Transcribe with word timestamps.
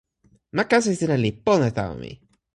ma 0.55 0.63
kasi 0.71 0.91
sina 0.99 1.15
li 1.23 1.31
pona 1.45 1.67
tawa 1.77 1.93
mi. 2.01 2.11